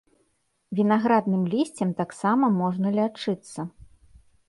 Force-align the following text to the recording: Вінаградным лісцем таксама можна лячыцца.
Вінаградным 0.79 1.45
лісцем 1.53 1.89
таксама 2.01 2.53
можна 2.61 2.97
лячыцца. 2.99 3.71